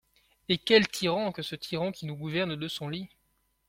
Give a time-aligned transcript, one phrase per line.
[0.49, 3.07] Et quel tyran que ce tyran qui nous gouverne de son lit!